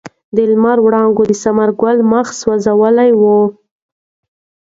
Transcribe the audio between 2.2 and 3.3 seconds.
سوځولی و.